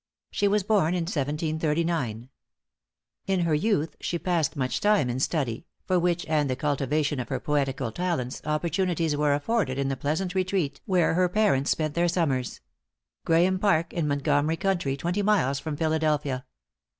She 0.31 0.47
was 0.47 0.63
born 0.63 0.95
in 0.95 1.03
1739. 1.03 2.29
In 3.27 3.39
her 3.41 3.53
youth 3.53 3.95
she 3.99 4.17
passed 4.17 4.55
much 4.55 4.81
time 4.81 5.11
in 5.11 5.19
study; 5.19 5.67
for 5.85 5.99
which, 5.99 6.25
and 6.25 6.49
the 6.49 6.55
cultivation 6.55 7.19
of 7.19 7.29
her 7.29 7.39
poetical 7.39 7.91
talents, 7.91 8.41
opportunities 8.43 9.15
were 9.15 9.35
afforded 9.35 9.77
in 9.77 9.89
the 9.89 9.95
pleasant 9.95 10.33
retreat 10.33 10.81
where 10.85 11.13
her 11.13 11.29
parents 11.29 11.69
spent 11.69 11.93
their 11.93 12.07
summers 12.07 12.61
Graeme 13.27 13.59
Park, 13.59 13.93
in 13.93 14.07
Montgomery 14.07 14.57
county, 14.57 14.97
twenty 14.97 15.21
miles 15.21 15.59
from 15.59 15.77
Philadelphia. 15.77 16.45